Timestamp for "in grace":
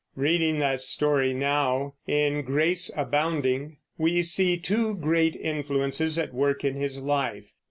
2.07-2.89